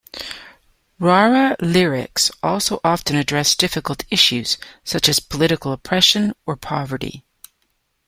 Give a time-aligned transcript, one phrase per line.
[0.97, 7.23] Rara lyrics also often address difficult issues, such as political oppression or poverty.